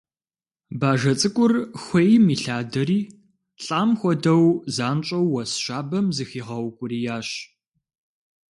[0.79, 2.99] Бажэ цӀыкӀур хуейм илъадэри,
[3.63, 7.29] лӀам хуэдэу, занщӀэу уэс щабэм зыхигъэукӀуриящ.